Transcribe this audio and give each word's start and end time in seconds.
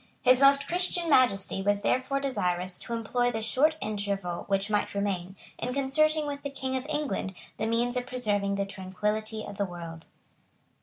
His 0.23 0.41
Most 0.41 0.67
Christian 0.67 1.07
Majesty 1.11 1.61
was 1.61 1.83
therefore 1.83 2.19
desirous 2.19 2.79
to 2.79 2.93
employ 2.95 3.29
the 3.31 3.43
short 3.43 3.75
interval 3.81 4.45
which 4.47 4.67
might 4.67 4.95
remain, 4.95 5.35
in 5.59 5.75
concerting 5.75 6.25
with 6.25 6.41
the 6.41 6.49
King 6.49 6.75
of 6.75 6.87
England 6.89 7.35
the 7.57 7.67
means 7.67 7.95
of 7.95 8.07
preserving 8.07 8.55
the 8.55 8.65
tranquillity 8.65 9.45
of 9.45 9.57
the 9.57 9.65
world. 9.65 10.07